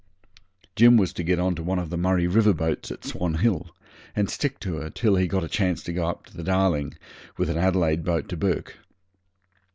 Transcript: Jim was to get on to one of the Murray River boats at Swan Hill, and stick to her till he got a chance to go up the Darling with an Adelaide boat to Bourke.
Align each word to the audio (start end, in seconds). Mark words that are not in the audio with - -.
Jim 0.75 0.97
was 0.97 1.13
to 1.13 1.21
get 1.21 1.37
on 1.37 1.53
to 1.53 1.61
one 1.61 1.77
of 1.77 1.91
the 1.91 1.95
Murray 1.95 2.25
River 2.25 2.55
boats 2.55 2.89
at 2.89 3.05
Swan 3.05 3.35
Hill, 3.35 3.69
and 4.15 4.31
stick 4.31 4.59
to 4.61 4.77
her 4.77 4.89
till 4.89 5.15
he 5.15 5.27
got 5.27 5.43
a 5.43 5.47
chance 5.47 5.83
to 5.83 5.93
go 5.93 6.07
up 6.07 6.25
the 6.25 6.41
Darling 6.43 6.95
with 7.37 7.51
an 7.51 7.57
Adelaide 7.59 8.03
boat 8.03 8.27
to 8.29 8.35
Bourke. 8.35 8.79